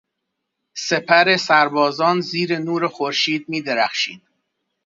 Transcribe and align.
سپر 0.73 1.37
سربازان 1.37 2.21
زیر 2.21 2.57
نور 2.59 2.87
خورشید 2.87 3.45
میدرخشید. 3.49 4.21